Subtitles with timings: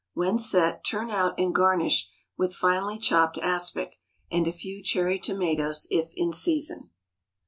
[0.15, 3.99] When set, turn out and garnish with finely chopped aspic,
[4.31, 6.89] and a few cherry tomatoes if in season.